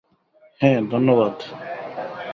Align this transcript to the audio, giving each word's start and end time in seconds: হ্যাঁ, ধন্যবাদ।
হ্যাঁ, 0.61 0.79
ধন্যবাদ। 0.89 1.35